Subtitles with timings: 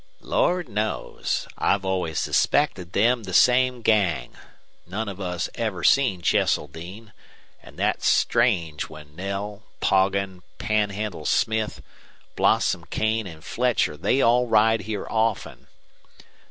[0.19, 1.47] "Lord knows.
[1.59, 4.33] I've always suspected them the same gang.
[4.87, 7.13] None of us ever seen Cheseldine
[7.61, 11.83] an' thet's strange, when Knell, Poggin, Panhandle Smith,
[12.35, 15.67] Blossom Kane, and Fletcher, they all ride here often.